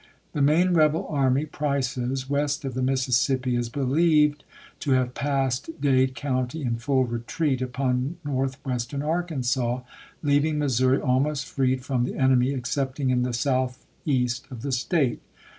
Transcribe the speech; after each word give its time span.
The 0.33 0.41
main 0.41 0.73
rebel 0.73 1.05
army 1.11 1.45
(Price's) 1.45 2.27
west 2.27 2.65
of 2.65 2.73
the 2.73 2.81
Mississippi 2.81 3.55
is 3.55 3.69
believed 3.69 4.43
to 4.79 4.93
have 4.93 5.13
passed 5.13 5.79
Dade 5.79 6.15
County 6.15 6.63
in 6.63 6.77
full 6.77 7.05
retreat 7.05 7.61
upon 7.61 8.17
northwestern 8.25 9.03
Arkansas, 9.03 9.81
leaving 10.23 10.57
Missouri 10.57 10.99
almost 10.99 11.45
freed 11.45 11.85
from 11.85 12.03
the 12.05 12.15
enemy, 12.17 12.51
excepting 12.51 13.11
in 13.11 13.21
the 13.21 13.31
southeast 13.31 14.47
of 14.49 14.63
the 14.63 14.71
State. 14.71 15.21